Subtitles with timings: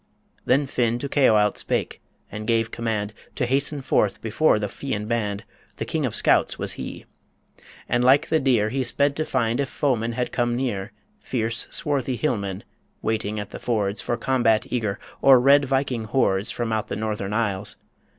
[0.45, 2.01] Then Finn to Caoilte spake,
[2.31, 5.43] and gave command To hasten forth before the Fian band
[5.75, 7.05] The King of Scouts was he!
[7.87, 12.15] And like the deer He sped to find if foemen had come near Fierce, swarthy
[12.15, 12.63] hillmen,
[13.03, 17.31] waiting at the fords For combat eager, or red Viking hordes From out the Northern
[17.33, 17.75] isles